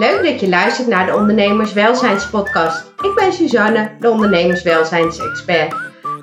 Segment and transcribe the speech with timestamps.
[0.00, 2.92] Leuk dat je luistert naar de Ondernemerswelzijnspodcast.
[3.02, 5.74] Ik ben Suzanne, de ondernemerswelzijnsexpert.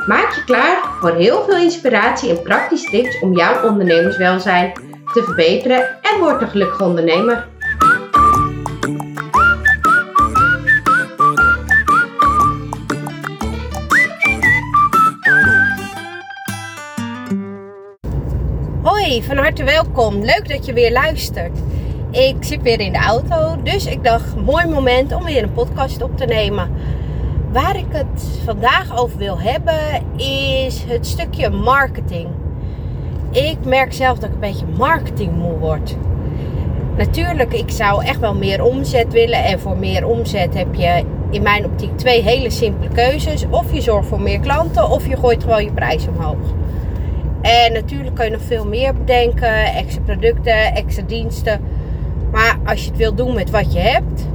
[0.07, 4.73] Maak je klaar voor heel veel inspiratie en praktische tips om jouw ondernemerswelzijn
[5.13, 7.47] te verbeteren en word een gelukkige ondernemer.
[18.83, 20.23] Hoi, van harte welkom.
[20.23, 21.66] Leuk dat je weer luistert.
[22.17, 26.01] Ik zit weer in de auto, dus ik dacht, mooi moment om weer een podcast
[26.01, 26.69] op te nemen.
[27.51, 32.27] Waar ik het vandaag over wil hebben is het stukje marketing.
[33.31, 35.95] Ik merk zelf dat ik een beetje marketingmoe word.
[36.97, 39.43] Natuurlijk, ik zou echt wel meer omzet willen.
[39.43, 43.45] En voor meer omzet heb je in mijn optiek twee hele simpele keuzes.
[43.49, 46.53] Of je zorgt voor meer klanten, of je gooit gewoon je prijs omhoog.
[47.41, 49.65] En natuurlijk kun je nog veel meer bedenken.
[49.65, 51.76] Extra producten, extra diensten.
[52.31, 54.27] Maar als je het wil doen met wat je hebt,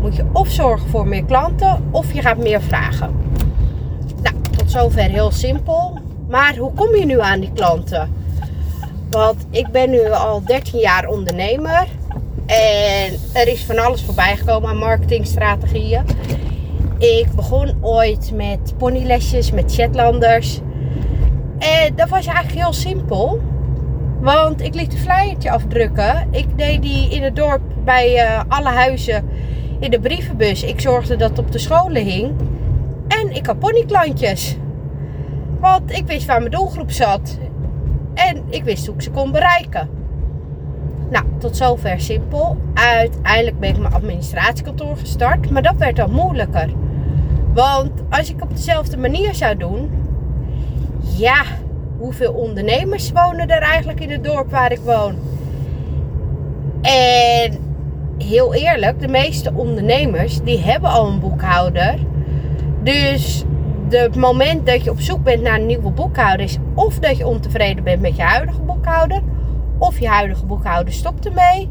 [0.00, 3.14] moet je of zorgen voor meer klanten of je gaat meer vragen.
[4.22, 5.98] Nou, tot zover heel simpel.
[6.28, 8.14] Maar hoe kom je nu aan die klanten?
[9.10, 11.86] Want ik ben nu al 13 jaar ondernemer.
[12.46, 16.04] En er is van alles voorbij gekomen aan marketingstrategieën.
[16.98, 20.60] Ik begon ooit met ponylesjes, met Shetlanders.
[21.58, 23.40] En dat was eigenlijk heel simpel.
[24.20, 26.28] Want ik liet een flyertje afdrukken.
[26.30, 29.28] Ik deed die in het dorp bij uh, alle huizen
[29.78, 30.62] in de brievenbus.
[30.62, 32.32] Ik zorgde dat het op de scholen hing.
[33.08, 34.56] En ik had ponyklantjes.
[35.60, 37.38] Want ik wist waar mijn doelgroep zat.
[38.14, 39.88] En ik wist hoe ik ze kon bereiken.
[41.10, 42.56] Nou, tot zover simpel.
[42.74, 45.50] Uiteindelijk ben ik mijn administratiekantoor gestart.
[45.50, 46.68] Maar dat werd dan moeilijker.
[47.54, 49.90] Want als ik op dezelfde manier zou doen.
[51.16, 51.42] Ja,
[52.00, 55.14] hoeveel ondernemers wonen er eigenlijk in het dorp waar ik woon?
[56.82, 57.58] En
[58.18, 61.98] heel eerlijk, de meeste ondernemers die hebben al een boekhouder.
[62.82, 63.44] Dus
[63.88, 67.26] het moment dat je op zoek bent naar een nieuwe boekhouder is of dat je
[67.26, 69.22] ontevreden bent met je huidige boekhouder,
[69.78, 71.70] of je huidige boekhouder stopt ermee,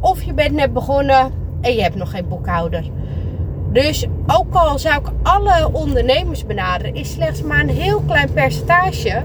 [0.00, 2.84] of je bent net begonnen en je hebt nog geen boekhouder.
[3.72, 9.22] Dus ook al zou ik alle ondernemers benaderen, is slechts maar een heel klein percentage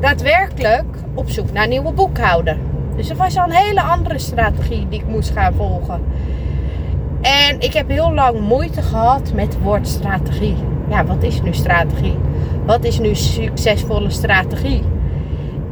[0.00, 2.56] daadwerkelijk op zoek naar nieuwe boekhouder.
[2.96, 6.00] Dus er was al een hele andere strategie die ik moest gaan volgen.
[7.20, 10.56] En ik heb heel lang moeite gehad met het woord strategie.
[10.88, 12.16] Ja, wat is nu strategie?
[12.66, 14.82] Wat is nu succesvolle strategie?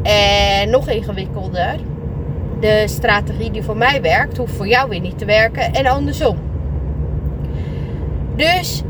[0.02, 1.76] En nog ingewikkelder,
[2.60, 6.36] de strategie die voor mij werkt, hoeft voor jou weer niet te werken en andersom.
[8.36, 8.82] Dus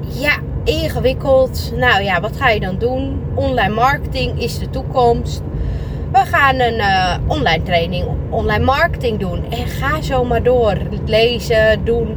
[0.00, 0.32] ja,
[0.64, 1.72] ingewikkeld.
[1.76, 3.22] Nou ja, wat ga je dan doen?
[3.34, 5.42] Online marketing is de toekomst.
[6.12, 9.44] We gaan een uh, online training, online marketing doen.
[9.50, 10.76] En ga zo maar door.
[11.06, 12.16] Lezen, doen.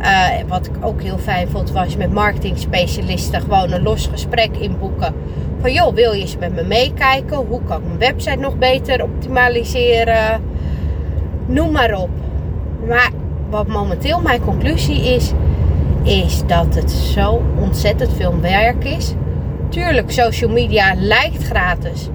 [0.00, 4.56] Uh, wat ik ook heel fijn vond, was met marketing specialisten gewoon een los gesprek
[4.56, 5.14] inboeken.
[5.60, 7.36] Van joh, wil je eens met me meekijken?
[7.36, 10.42] Hoe kan ik mijn website nog beter optimaliseren?
[11.46, 12.10] Noem maar op.
[12.86, 13.10] Maar
[13.50, 15.32] wat momenteel mijn conclusie is,
[16.08, 19.14] is dat het zo ontzettend veel werk is.
[19.68, 22.08] Tuurlijk, social media lijkt gratis.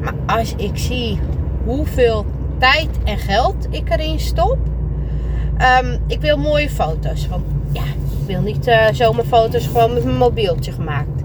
[0.00, 1.18] Maar als ik zie
[1.64, 2.26] hoeveel
[2.58, 4.58] tijd en geld ik erin stop.
[5.82, 7.28] Um, ik wil mooie foto's.
[7.28, 7.82] Want ja,
[8.20, 11.22] ik wil niet uh, zomaar foto's gewoon met mijn mobieltje gemaakt.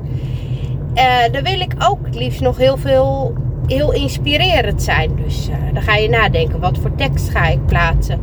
[0.96, 3.34] Uh, dan wil ik ook liefst nog heel veel,
[3.68, 5.12] heel inspirerend zijn.
[5.26, 8.20] Dus uh, dan ga je nadenken, wat voor tekst ga ik plaatsen?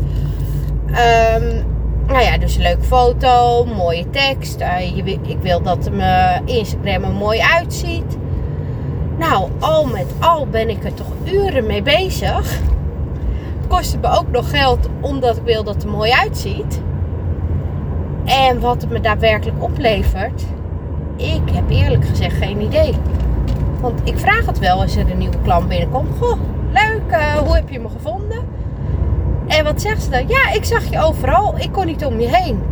[0.87, 1.74] Um,
[2.07, 4.61] nou ja, dus een leuke foto, mooie tekst.
[4.61, 8.19] Uh, je, ik wil dat mijn Instagram er mooi uitziet.
[9.19, 12.61] Nou, al met al ben ik er toch uren mee bezig.
[13.69, 16.83] Het me ook nog geld omdat ik wil dat het er mooi uitziet.
[18.25, 20.45] En wat het me daadwerkelijk oplevert,
[21.17, 22.95] ik heb eerlijk gezegd geen idee.
[23.81, 26.19] Want ik vraag het wel als er een nieuwe klant binnenkomt.
[26.21, 26.41] Goh,
[26.73, 28.54] leuk, uh, hoe heb je me gevonden?
[29.59, 30.29] En wat zegt ze dan?
[30.29, 31.55] Ja, ik zag je overal.
[31.59, 32.63] Ik kon niet om je heen.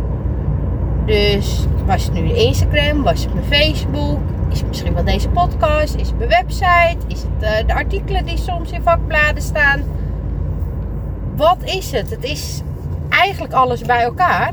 [1.05, 3.03] Dus was het nu Instagram?
[3.03, 4.19] Was het mijn Facebook?
[4.49, 5.95] Is het misschien wel deze podcast?
[5.95, 6.97] Is het mijn website?
[7.07, 9.83] Is het uh, de artikelen die soms in vakbladen staan?
[11.35, 12.09] Wat is het?
[12.09, 12.61] Het is
[13.09, 14.51] eigenlijk alles bij elkaar.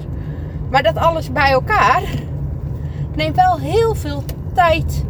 [0.71, 2.03] Maar dat alles bij elkaar
[3.15, 4.23] neemt wel heel veel
[4.55, 5.05] tijd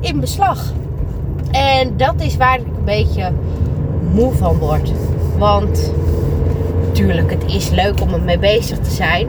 [0.00, 0.72] in beslag.
[1.50, 3.32] En dat is waar ik een beetje
[4.12, 4.92] moe van word.
[5.38, 5.92] Want
[6.96, 9.28] natuurlijk, het is leuk om ermee bezig te zijn.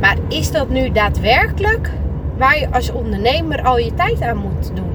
[0.00, 1.90] Maar is dat nu daadwerkelijk
[2.36, 4.90] waar je als ondernemer al je tijd aan moet doen?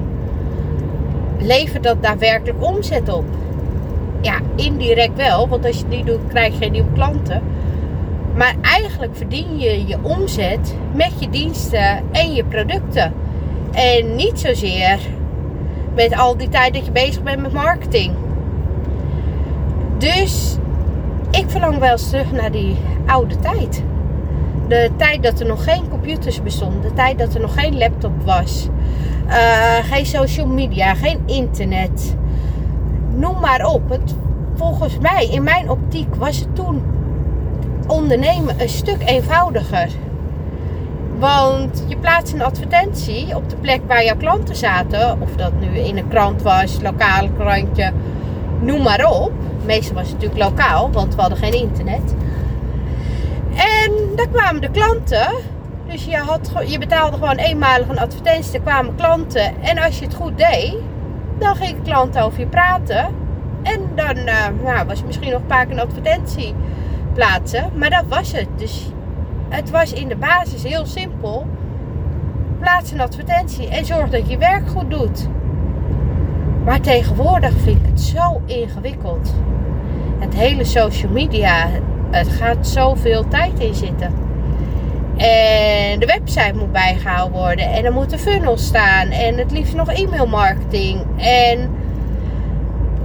[1.38, 3.24] Levert dat daadwerkelijk omzet op?
[4.20, 7.42] Ja, indirect wel, want als je het niet doet, krijg je nieuwe klanten.
[8.36, 13.12] Maar eigenlijk verdien je je omzet met je diensten en je producten.
[13.72, 14.98] En niet zozeer
[15.94, 18.14] met al die tijd dat je bezig bent met marketing.
[19.98, 20.58] Dus
[21.40, 22.76] ik verlang wel eens terug naar die
[23.06, 23.82] oude tijd.
[24.68, 26.82] De tijd dat er nog geen computers bestonden.
[26.82, 28.68] De tijd dat er nog geen laptop was.
[29.28, 29.34] Uh,
[29.82, 32.16] geen social media, geen internet.
[33.14, 33.90] Noem maar op.
[33.90, 34.14] Het,
[34.54, 36.82] volgens mij, in mijn optiek, was het toen
[37.86, 39.88] ondernemen een stuk eenvoudiger.
[41.18, 45.20] Want je plaatst een advertentie op de plek waar jouw klanten zaten.
[45.20, 47.92] Of dat nu in een krant was, lokaal krantje,
[48.60, 49.32] noem maar op.
[49.64, 52.14] Meestal was natuurlijk lokaal, want we hadden geen internet.
[53.54, 55.28] En daar kwamen de klanten.
[55.86, 58.54] Dus je, had, je betaalde gewoon eenmalig een advertentie.
[58.54, 59.62] Er kwamen klanten.
[59.62, 60.74] En als je het goed deed,
[61.38, 63.08] dan gingen klanten over je praten.
[63.62, 66.54] En dan uh, was misschien nog een paar keer een advertentie
[67.14, 67.70] plaatsen.
[67.74, 68.48] Maar dat was het.
[68.56, 68.90] Dus
[69.48, 71.46] het was in de basis heel simpel.
[72.60, 75.28] Plaats een advertentie en zorg dat je werk goed doet.
[76.70, 79.34] Maar tegenwoordig vind ik het zo ingewikkeld.
[80.18, 81.68] Het hele social media,
[82.10, 84.14] het gaat zoveel tijd in zitten.
[85.16, 87.72] En de website moet bijgehouden worden.
[87.72, 89.08] En er moeten funnels staan.
[89.08, 91.00] En het liefst nog e-mail marketing.
[91.16, 91.70] En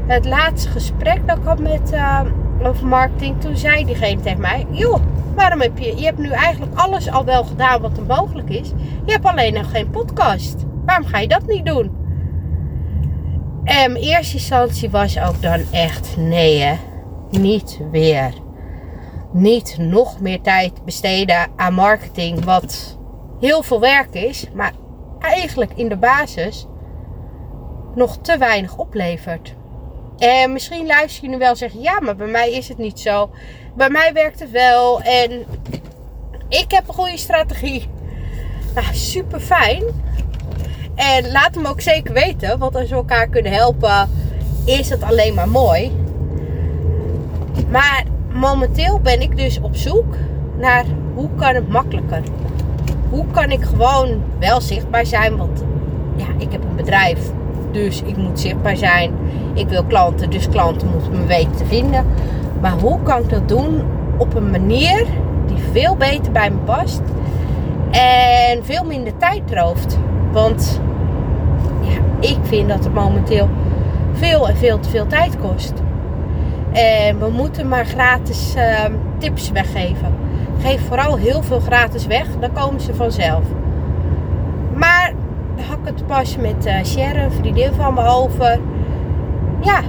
[0.06, 2.22] het laatste gesprek dat ik had met, uh,
[2.64, 3.42] over marketing.
[3.42, 4.66] Toen zei diegene tegen mij.
[4.72, 5.00] Joh,
[5.36, 5.98] waarom heb je...
[5.98, 8.72] Je hebt nu eigenlijk alles al wel gedaan wat er mogelijk is.
[9.06, 10.66] Je hebt alleen nog geen podcast.
[10.86, 12.05] Waarom ga je dat niet doen?
[13.66, 16.18] En mijn eerste instantie was ook dan echt...
[16.18, 16.76] Nee hè.
[17.30, 18.44] Niet weer
[19.36, 22.98] niet nog meer tijd besteden aan marketing, wat
[23.40, 24.74] heel veel werk is, maar
[25.20, 26.68] eigenlijk in de basis
[27.96, 29.54] nog te weinig oplevert.
[30.18, 33.30] En misschien luister je nu wel zeggen: ja, maar bij mij is het niet zo.
[33.76, 35.46] Bij mij werkt het wel en
[36.50, 37.90] ik heb een goede strategie.
[38.76, 39.84] Nou, super fijn.
[40.96, 44.10] En laat hem ook zeker weten, want als we elkaar kunnen helpen,
[44.66, 45.92] is het alleen maar mooi.
[47.72, 48.04] Maar
[48.34, 50.16] momenteel ben ik dus op zoek
[50.58, 52.22] naar hoe kan het makkelijker.
[53.10, 55.38] Hoe kan ik gewoon wel zichtbaar zijn?
[55.38, 55.64] Want
[56.16, 57.20] ja, ik heb een bedrijf,
[57.72, 59.12] dus ik moet zichtbaar zijn.
[59.54, 62.06] Ik wil klanten, dus klanten moeten me weten te vinden.
[62.62, 63.82] Maar hoe kan ik dat doen
[64.18, 65.06] op een manier
[65.48, 67.02] die veel beter bij me past
[67.92, 69.98] en veel minder tijd rooft?
[70.36, 70.82] Want
[71.82, 73.50] ja, ik vind dat het momenteel
[74.14, 75.74] veel en veel te veel tijd kost.
[76.72, 80.14] En we moeten maar gratis ehm, tips weggeven.
[80.62, 83.44] Geef vooral heel veel gratis weg, dan komen ze vanzelf.
[84.74, 85.14] Maar
[85.68, 88.60] had ik het pas met uh, Sharon, vriendin van me over.
[89.62, 89.82] Ja,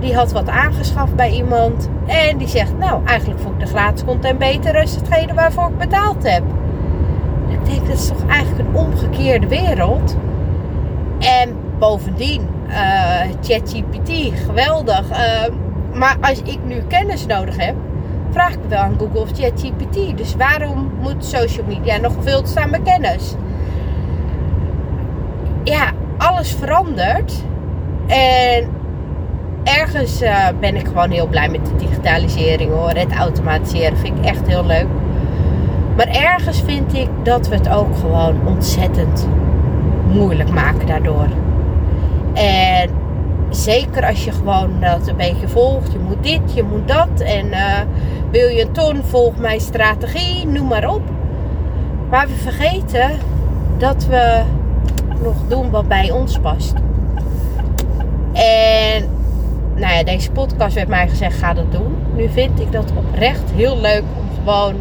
[0.00, 1.88] die had wat aangeschaft bij iemand.
[2.06, 5.78] En die zegt, nou, eigenlijk vond ik de gratis content beter dan hetgene waarvoor ik
[5.78, 6.42] betaald heb.
[7.64, 10.16] Ik denk, dat is toch eigenlijk een omgekeerde wereld.
[11.18, 14.10] En bovendien, uh, ChatGPT,
[14.46, 15.10] geweldig.
[15.10, 15.54] Uh,
[15.94, 17.74] maar als ik nu kennis nodig heb,
[18.30, 20.16] vraag ik wel aan Google of ChatGPT.
[20.16, 23.34] Dus waarom moet social media nog gevuld staan met kennis?
[25.64, 27.44] Ja, alles verandert.
[28.06, 28.68] En
[29.64, 32.90] ergens uh, ben ik gewoon heel blij met de digitalisering hoor.
[32.90, 34.86] Het automatiseren vind ik echt heel leuk.
[35.96, 39.28] Maar ergens vind ik dat we het ook gewoon ontzettend
[40.12, 41.28] moeilijk maken daardoor.
[42.32, 42.90] En
[43.50, 45.92] zeker als je gewoon dat een beetje volgt.
[45.92, 47.20] Je moet dit, je moet dat.
[47.20, 47.80] En uh,
[48.30, 51.02] wil je een ton, volg mijn strategie, noem maar op.
[52.10, 53.10] Maar we vergeten
[53.78, 54.42] dat we
[55.22, 56.74] nog doen wat bij ons past.
[58.32, 59.08] En
[59.74, 61.96] nou ja, deze podcast werd mij gezegd, ga dat doen.
[62.14, 64.74] Nu vind ik dat oprecht heel leuk om gewoon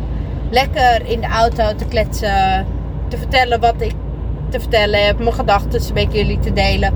[0.54, 2.66] lekker in de auto te kletsen.
[3.08, 3.94] Te vertellen wat ik
[4.50, 5.20] te vertellen heb.
[5.20, 6.94] Mijn gedachten beetje jullie te delen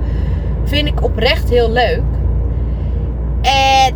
[0.64, 2.02] vind ik oprecht heel leuk.
[3.42, 3.94] En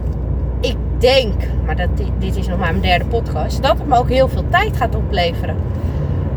[0.60, 1.34] ik denk,
[1.66, 1.88] maar dat,
[2.18, 4.94] dit is nog maar mijn derde podcast, dat het me ook heel veel tijd gaat
[4.94, 5.56] opleveren.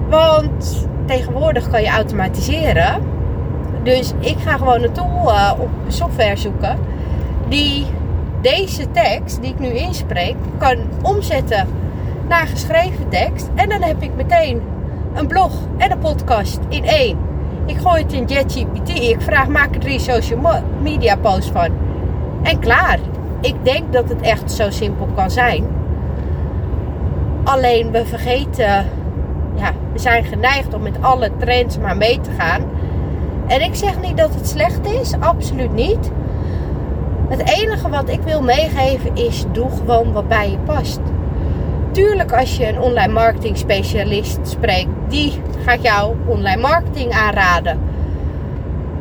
[0.10, 3.01] Want tegenwoordig kan je automatiseren.
[3.84, 6.77] Dus ik ga gewoon een tool uh, op software zoeken
[7.50, 7.86] die
[8.41, 11.67] deze tekst die ik nu inspreek kan omzetten
[12.27, 13.50] naar geschreven tekst.
[13.55, 14.62] En dan heb ik meteen
[15.13, 17.17] een blog en een podcast in één.
[17.65, 18.89] Ik gooi het in JetGPT.
[18.89, 20.39] Ik vraag, maak er drie social
[20.82, 21.70] media posts van.
[22.44, 23.00] En klaar.
[23.41, 25.65] Ik denk dat het echt zo simpel kan zijn.
[27.44, 28.86] Alleen we vergeten,
[29.55, 32.62] ja, we zijn geneigd om met alle trends maar mee te gaan.
[33.48, 36.12] En ik zeg niet dat het slecht is, absoluut niet.
[37.29, 41.00] Het enige wat ik wil meegeven is: doe gewoon wat bij je past.
[41.95, 45.33] Tuurlijk als je een online marketing specialist spreekt, die
[45.65, 47.79] gaat jou online marketing aanraden.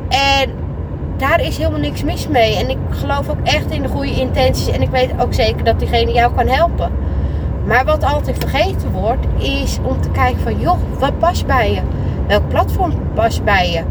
[0.09, 0.51] En
[1.17, 2.57] daar is helemaal niks mis mee.
[2.57, 4.71] En ik geloof ook echt in de goede intenties.
[4.71, 6.93] En ik weet ook zeker dat diegene jou kan helpen.
[7.67, 11.81] Maar wat altijd vergeten wordt, is om te kijken van, joh, wat past bij je?
[12.27, 13.83] Welk platform past bij je?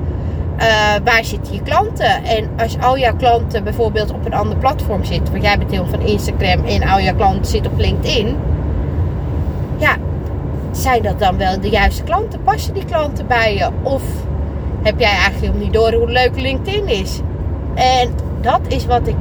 [0.58, 2.24] Uh, waar zitten je klanten?
[2.24, 5.86] En als al jouw klanten bijvoorbeeld op een ander platform zitten, want jij bent heel
[5.86, 8.36] van Instagram en al jouw klanten zitten op LinkedIn,
[10.78, 12.44] zijn dat dan wel de juiste klanten?
[12.44, 13.70] Passen die klanten bij je?
[13.84, 14.04] Of
[14.82, 17.22] heb jij eigenlijk niet door hoe leuk LinkedIn is?
[17.76, 18.10] En
[18.42, 19.16] dat is wat ik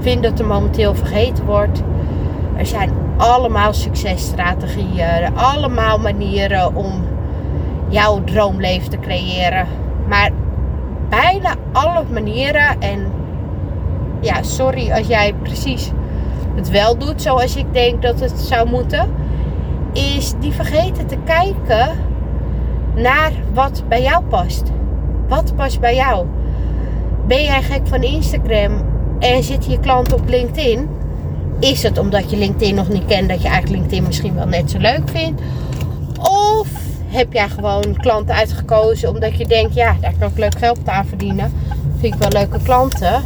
[0.00, 1.82] vind dat er momenteel vergeten wordt.
[2.56, 7.04] Er zijn allemaal successtrategieën, allemaal manieren om
[7.88, 9.66] jouw droomleven te creëren.
[10.08, 10.30] Maar
[11.08, 13.12] bijna alle manieren, en
[14.20, 15.90] ja, sorry als jij precies
[16.54, 19.10] het wel doet zoals ik denk dat het zou moeten,
[19.92, 21.90] is die vergeten te kijken
[22.94, 24.62] naar wat bij jou past.
[25.28, 26.26] Wat past bij jou?
[27.26, 28.72] Ben jij gek van Instagram
[29.18, 30.88] en zit je klant op LinkedIn?
[31.58, 34.70] Is het omdat je LinkedIn nog niet kent dat je eigenlijk LinkedIn misschien wel net
[34.70, 35.42] zo leuk vindt?
[36.18, 36.68] Of
[37.06, 41.06] heb jij gewoon klanten uitgekozen omdat je denkt, ja, daar kan ik leuk geld aan
[41.06, 41.52] verdienen.
[41.98, 43.22] Vind ik wel leuke klanten.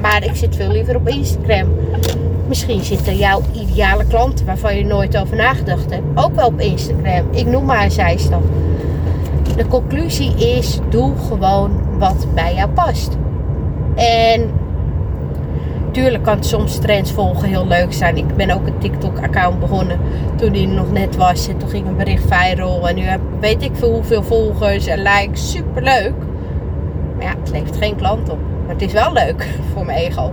[0.00, 1.68] Maar ik zit veel liever op Instagram.
[2.52, 7.26] Misschien zitten jouw ideale klanten waarvan je nooit over nagedacht hebt ook wel op Instagram.
[7.30, 8.42] Ik noem maar een zijstap.
[9.56, 13.16] De conclusie is: doe gewoon wat bij jou past.
[13.94, 14.50] En
[15.90, 18.16] tuurlijk kan soms trends volgen heel leuk zijn.
[18.16, 19.98] Ik ben ook een TikTok-account begonnen
[20.36, 21.48] toen die nog net was.
[21.48, 22.88] En toen ging een bericht viral.
[22.88, 25.50] En nu heb weet ik veel hoeveel volgers en likes.
[25.50, 26.14] Super leuk.
[27.16, 28.38] Maar ja, het levert geen klant op.
[28.66, 30.32] Maar het is wel leuk voor mijn ego.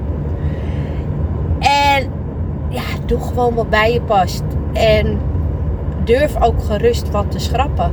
[2.69, 4.43] Ja, doe gewoon wat bij je past.
[4.73, 5.19] En
[6.03, 7.91] durf ook gerust wat te schrappen.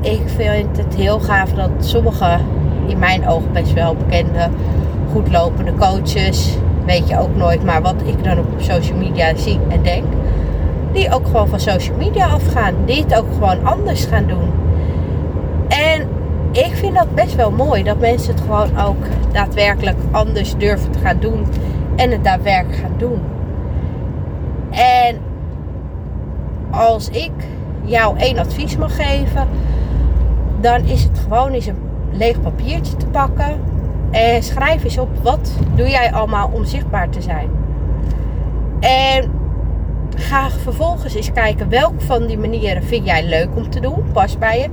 [0.00, 2.38] Ik vind het heel gaaf dat sommige,
[2.86, 4.48] in mijn ogen best wel bekende,
[5.12, 9.58] goed lopende coaches, weet je ook nooit, maar wat ik dan op social media zie
[9.68, 10.04] en denk,
[10.92, 12.74] die ook gewoon van social media afgaan.
[12.84, 14.50] Die het ook gewoon anders gaan doen.
[15.68, 16.08] En
[16.52, 20.98] ik vind dat best wel mooi dat mensen het gewoon ook daadwerkelijk anders durven te
[20.98, 21.46] gaan doen
[21.96, 23.20] en het daadwerkelijk gaan doen.
[24.70, 25.18] En
[26.70, 27.32] als ik
[27.84, 29.48] jou één advies mag geven,
[30.60, 31.82] dan is het gewoon eens een
[32.12, 33.60] leeg papiertje te pakken
[34.10, 37.50] en schrijf eens op wat doe jij allemaal om zichtbaar te zijn.
[38.80, 39.30] En
[40.16, 44.38] ga vervolgens eens kijken welke van die manieren vind jij leuk om te doen, past
[44.38, 44.68] bij je.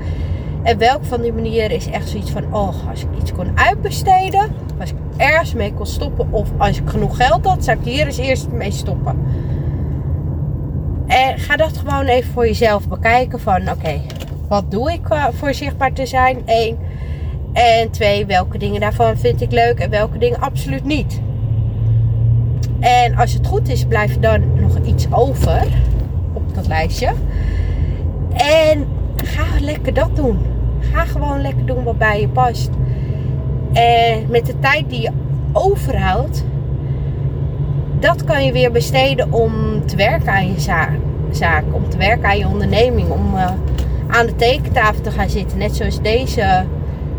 [0.63, 4.55] En welke van die manieren is echt zoiets van, oh, als ik iets kon uitbesteden,
[4.79, 8.05] als ik ergens mee kon stoppen of als ik genoeg geld had, zou ik hier
[8.05, 9.19] eens eerst mee stoppen.
[11.07, 14.01] En ga dat gewoon even voor jezelf bekijken van, oké,
[14.47, 16.41] wat doe ik eh, voor zichtbaar te zijn?
[16.45, 16.77] Eén.
[17.53, 21.21] En twee, welke dingen daarvan vind ik leuk en welke dingen absoluut niet.
[22.79, 25.67] En als het goed is, blijft dan nog iets over
[26.33, 27.13] op dat lijstje.
[28.33, 30.39] En ga lekker dat doen.
[30.79, 32.69] Ga gewoon lekker doen wat bij je past.
[33.73, 35.11] En met de tijd die je
[35.51, 36.43] overhoudt,
[38.05, 39.51] dat kan je weer besteden om
[39.85, 40.59] te werken aan je
[41.31, 41.63] zaak.
[41.71, 43.09] Om te werken aan je onderneming.
[43.09, 43.51] Om uh,
[44.07, 45.57] aan de tekentafel te gaan zitten.
[45.57, 46.65] Net zoals deze,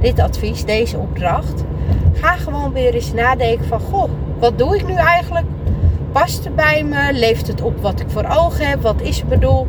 [0.00, 1.64] dit advies, deze opdracht.
[2.12, 5.46] Ga gewoon weer eens nadenken van, goh, wat doe ik nu eigenlijk?
[6.12, 7.12] Past het bij me?
[7.12, 8.82] Leeft het op wat ik voor ogen heb?
[8.82, 9.66] Wat is mijn doel?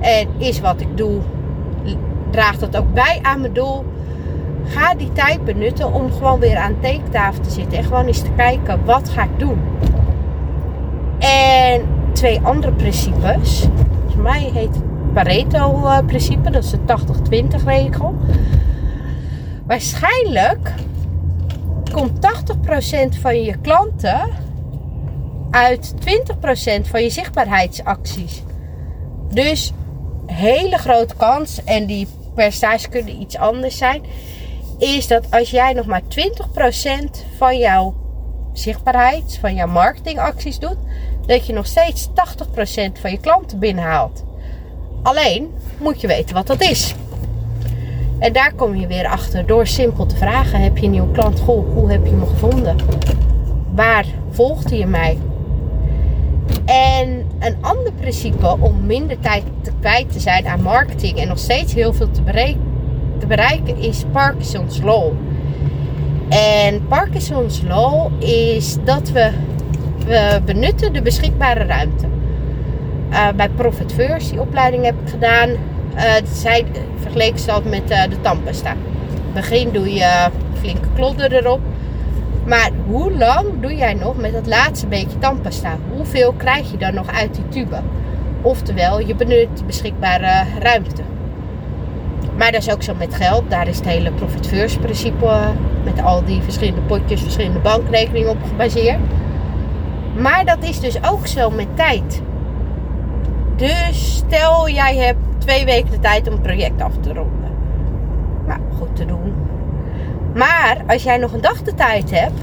[0.00, 1.20] En is wat ik doe,
[2.30, 3.84] draagt dat ook bij aan mijn doel?
[4.64, 7.78] Ga die tijd benutten om gewoon weer aan de tekentafel te zitten.
[7.78, 9.58] En gewoon eens te kijken, wat ga ik doen?
[11.26, 13.66] En twee andere principes.
[13.94, 16.78] Volgens mij heet het Pareto-principe, dat is de
[17.60, 18.14] 80-20 regel.
[19.66, 20.74] Waarschijnlijk
[21.92, 22.12] komt
[23.16, 24.28] 80% van je klanten
[25.50, 28.42] uit 20% van je zichtbaarheidsacties.
[29.28, 29.72] Dus
[30.26, 34.02] hele grote kans, en die percentages kunnen iets anders zijn,
[34.78, 36.04] is dat als jij nog maar 20%
[37.36, 37.94] van jouw
[38.52, 40.76] zichtbaarheid, van jouw marketingacties doet,
[41.26, 42.10] dat je nog steeds 80%
[43.00, 44.24] van je klanten binnenhaalt.
[45.02, 46.94] Alleen moet je weten wat dat is.
[48.18, 51.40] En daar kom je weer achter door simpel te vragen: heb je een nieuwe klant?
[51.40, 52.76] Goh, hoe heb je me gevonden?
[53.74, 55.18] Waar volgde je mij?
[56.64, 61.38] En een ander principe om minder tijd te kwijt te zijn aan marketing en nog
[61.38, 62.22] steeds heel veel te,
[63.18, 65.12] te bereiken is Parkinson's Law.
[66.28, 69.30] En Parkinson's Law is dat we,
[70.06, 72.06] we benutten de beschikbare ruimte.
[73.10, 73.96] Uh, bij Profit
[74.30, 75.48] die opleiding heb ik gedaan.
[75.48, 76.64] Uh, zij
[77.36, 78.74] ze dat met uh, de tandpasta.
[79.34, 80.28] Begin doe je
[80.60, 81.60] flinke klodder erop.
[82.46, 85.76] Maar hoe lang doe jij nog met dat laatste beetje tandpasta?
[85.96, 87.80] Hoeveel krijg je dan nog uit die tube?
[88.42, 91.02] Oftewel, je benut beschikbare ruimte.
[92.36, 93.50] Maar dat is ook zo met geld.
[93.50, 95.30] Daar is het hele profit first principe
[95.84, 98.98] met al die verschillende potjes, verschillende bankrekeningen op gebaseerd.
[100.18, 102.22] Maar dat is dus ook zo met tijd.
[103.56, 107.50] Dus stel jij hebt twee weken de tijd om een project af te ronden.
[108.46, 109.34] Nou, goed te doen.
[110.34, 112.40] Maar als jij nog een dag de tijd hebt,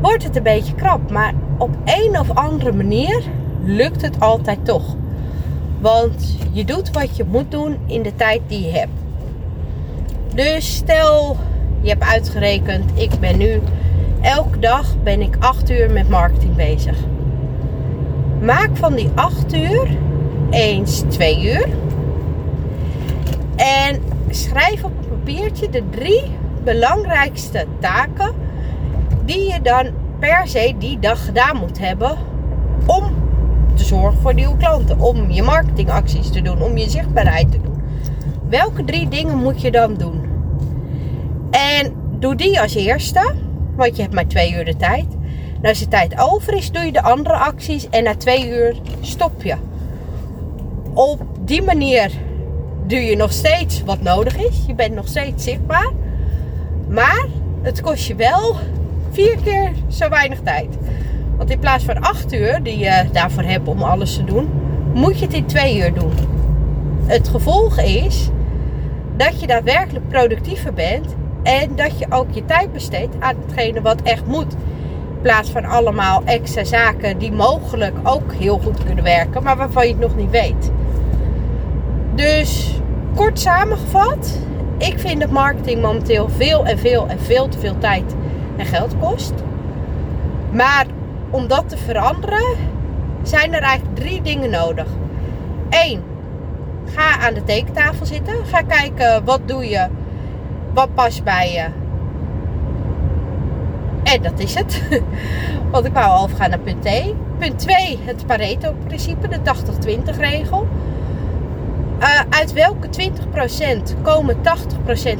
[0.00, 1.10] wordt het een beetje krap.
[1.10, 3.22] Maar op een of andere manier
[3.62, 4.96] lukt het altijd toch.
[5.80, 8.92] Want je doet wat je moet doen in de tijd die je hebt.
[10.34, 11.36] Dus stel
[11.80, 13.60] je hebt uitgerekend, ik ben nu
[14.24, 16.96] elke dag ben ik 8 uur met marketing bezig.
[18.40, 19.88] Maak van die 8 uur
[20.50, 21.68] eens 2 uur.
[23.56, 26.22] En schrijf op een papiertje de drie
[26.64, 28.34] belangrijkste taken
[29.24, 29.86] die je dan
[30.18, 32.16] per se die dag gedaan moet hebben
[32.86, 33.04] om
[33.74, 37.82] te zorgen voor nieuwe klanten, om je marketingacties te doen, om je zichtbaarheid te doen.
[38.48, 40.20] Welke drie dingen moet je dan doen?
[41.50, 43.34] En doe die als eerste,
[43.76, 45.06] want je hebt maar twee uur de tijd.
[45.62, 49.42] Als de tijd over is, doe je de andere acties en na twee uur stop
[49.42, 49.54] je.
[50.92, 52.10] Op die manier
[52.86, 54.64] doe je nog steeds wat nodig is.
[54.66, 55.90] Je bent nog steeds zichtbaar.
[56.88, 57.26] Maar
[57.62, 58.56] het kost je wel
[59.10, 60.68] vier keer zo weinig tijd.
[61.36, 64.48] Want in plaats van acht uur die je daarvoor hebt om alles te doen,
[64.94, 66.12] moet je het in twee uur doen.
[67.06, 68.28] Het gevolg is
[69.16, 71.14] dat je daadwerkelijk productiever bent
[71.44, 74.52] en dat je ook je tijd besteedt aan hetgene wat echt moet.
[74.52, 79.86] In plaats van allemaal extra zaken die mogelijk ook heel goed kunnen werken, maar waarvan
[79.86, 80.70] je het nog niet weet.
[82.14, 82.80] Dus
[83.14, 84.38] kort samengevat,
[84.78, 88.14] ik vind dat marketing momenteel veel en veel en veel te veel tijd
[88.56, 89.32] en geld kost.
[90.50, 90.86] Maar
[91.30, 92.56] om dat te veranderen,
[93.22, 94.86] zijn er eigenlijk drie dingen nodig.
[95.70, 96.02] Eén,
[96.94, 98.34] ga aan de tekentafel zitten.
[98.46, 99.86] Ga kijken wat doe je,
[100.74, 101.66] wat past bij je.
[104.02, 104.82] En dat is het.
[105.70, 107.14] Want ik wou overgaan naar punt 2.
[107.38, 109.38] Punt 2, het Pareto-principe, de
[110.14, 110.68] 80-20 regel.
[112.00, 112.88] Uh, uit welke
[113.98, 114.40] 20% komen 80%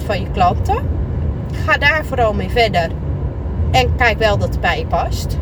[0.05, 0.89] van je klanten?
[1.65, 2.91] Ga daar vooral mee verder.
[3.71, 5.39] En kijk wel dat het bij je past.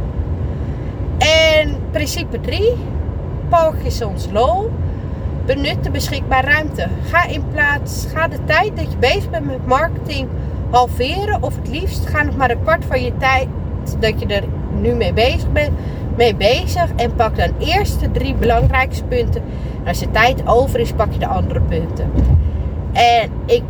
[1.18, 2.72] En principe 3,
[3.48, 4.64] Parkinson's Law.
[5.46, 6.88] Benut de beschikbare ruimte.
[7.11, 10.28] Ga in plaats, ga de tijd dat je bezig bent met marketing
[10.70, 11.42] halveren.
[11.42, 13.48] Of het liefst ga nog maar een kwart van je tijd
[14.00, 14.44] dat je er
[14.81, 15.70] nu mee bezig bent,
[16.16, 16.90] mee bezig.
[16.96, 19.42] En pak dan eerst de drie belangrijkste punten.
[19.83, 22.11] En als de tijd over is, pak je de andere punten.
[22.92, 23.62] En ik,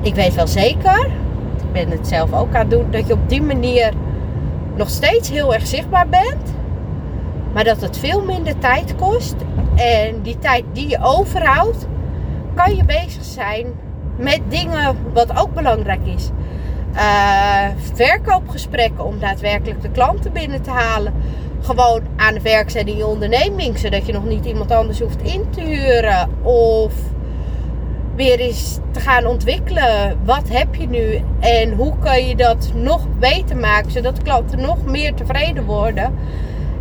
[0.00, 1.06] ik weet wel zeker,
[1.56, 3.92] ik ben het zelf ook aan het doen, dat je op die manier
[4.76, 6.54] nog steeds heel erg zichtbaar bent.
[7.52, 9.34] Maar dat het veel minder tijd kost.
[9.76, 11.86] En die tijd die je overhoudt,
[12.54, 13.66] kan je bezig zijn
[14.16, 16.30] met dingen wat ook belangrijk is.
[16.94, 21.12] Uh, verkoopgesprekken om daadwerkelijk de klanten binnen te halen.
[21.60, 25.22] Gewoon aan het werk zijn in je onderneming, zodat je nog niet iemand anders hoeft
[25.22, 26.28] in te huren.
[26.42, 26.92] Of
[28.14, 30.18] weer eens te gaan ontwikkelen.
[30.24, 34.84] Wat heb je nu en hoe kan je dat nog beter maken, zodat klanten nog
[34.84, 36.14] meer tevreden worden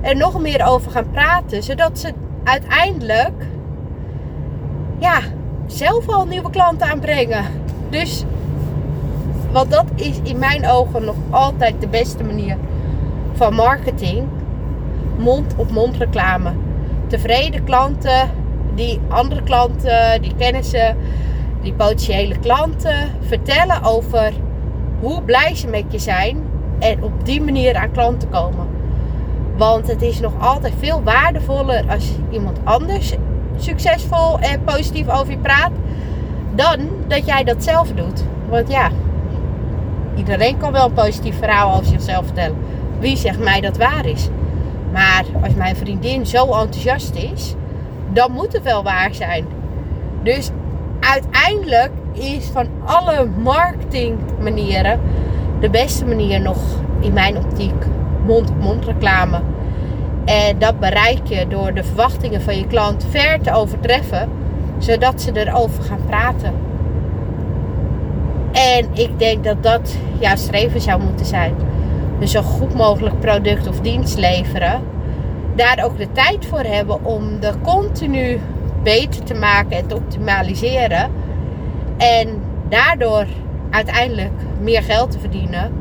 [0.01, 3.45] en nog meer over gaan praten, zodat ze uiteindelijk
[4.99, 5.19] ja,
[5.65, 7.45] zelf al nieuwe klanten aanbrengen.
[7.89, 8.25] Dus
[9.51, 12.57] want dat is in mijn ogen nog altijd de beste manier
[13.33, 14.27] van marketing.
[15.17, 16.51] Mond op mond reclame.
[17.07, 18.29] Tevreden klanten,
[18.75, 20.97] die andere klanten, die kennissen,
[21.61, 24.33] die potentiële klanten vertellen over
[24.99, 26.43] hoe blij ze met je zijn
[26.79, 28.67] en op die manier aan klanten komen.
[29.61, 33.13] Want het is nog altijd veel waardevoller als iemand anders
[33.57, 35.71] succesvol en positief over je praat,
[36.55, 38.23] dan dat jij dat zelf doet.
[38.49, 38.89] Want ja,
[40.15, 42.57] iedereen kan wel een positief verhaal over zichzelf vertellen.
[42.99, 44.29] Wie zegt mij dat waar is?
[44.91, 47.53] Maar als mijn vriendin zo enthousiast is,
[48.13, 49.45] dan moet het wel waar zijn.
[50.23, 50.49] Dus
[50.99, 54.99] uiteindelijk is van alle marketing manieren
[55.59, 56.57] de beste manier nog
[56.99, 57.85] in mijn optiek
[58.25, 59.50] mond-op-mond reclame.
[60.31, 64.29] En dat bereik je door de verwachtingen van je klant ver te overtreffen,
[64.77, 66.53] zodat ze erover gaan praten.
[68.51, 71.53] En ik denk dat dat jouw streven zou moeten zijn.
[72.19, 74.81] Dus zo goed mogelijk product of dienst leveren.
[75.55, 78.39] daar ook de tijd voor hebben om de continu
[78.83, 81.11] beter te maken en te optimaliseren.
[81.97, 82.27] En
[82.69, 83.25] daardoor
[83.69, 85.71] uiteindelijk meer geld te verdienen.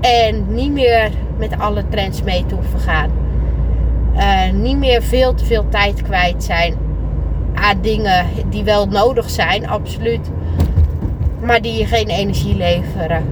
[0.00, 3.10] En niet meer met alle trends mee te hoeven gaan.
[4.14, 6.76] Uh, niet meer veel te veel tijd kwijt zijn
[7.54, 10.30] aan dingen die wel nodig zijn, absoluut.
[11.40, 13.24] Maar die je geen energie leveren.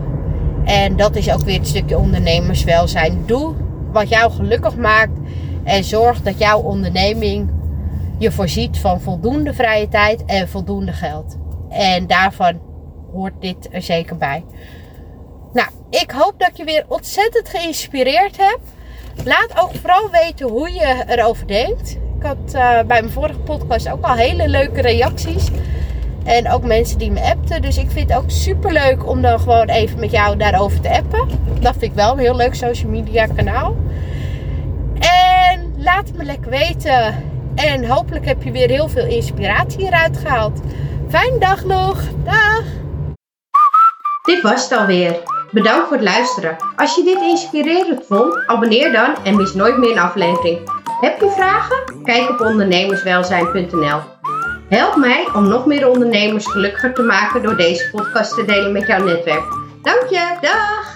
[0.64, 3.22] En dat is ook weer het stukje ondernemerswelzijn.
[3.26, 3.54] Doe
[3.92, 5.18] wat jou gelukkig maakt.
[5.64, 7.50] En zorg dat jouw onderneming
[8.18, 11.36] je voorziet van voldoende vrije tijd en voldoende geld.
[11.68, 12.60] En daarvan
[13.12, 14.44] hoort dit er zeker bij.
[15.90, 18.58] Ik hoop dat je weer ontzettend geïnspireerd heb.
[19.24, 21.90] Laat ook vooral weten hoe je erover denkt.
[21.90, 25.48] Ik had uh, bij mijn vorige podcast ook al hele leuke reacties.
[26.24, 27.62] En ook mensen die me appten.
[27.62, 30.90] Dus ik vind het ook super leuk om dan gewoon even met jou daarover te
[30.90, 31.28] appen.
[31.60, 33.76] Dat vind ik wel een heel leuk social media kanaal.
[34.98, 37.24] En laat me lekker weten.
[37.54, 40.60] En hopelijk heb je weer heel veel inspiratie hieruit gehaald.
[41.08, 42.02] Fijne dag nog.
[42.24, 42.62] Dag.
[44.22, 45.35] Dit was het alweer.
[45.50, 46.56] Bedankt voor het luisteren.
[46.76, 50.70] Als je dit inspirerend vond, abonneer dan en mis nooit meer een aflevering.
[51.00, 52.02] Heb je vragen?
[52.04, 54.00] Kijk op ondernemerswelzijn.nl.
[54.68, 58.86] Help mij om nog meer ondernemers gelukkiger te maken door deze podcast te delen met
[58.86, 59.44] jouw netwerk.
[59.82, 60.95] Dank je, dag!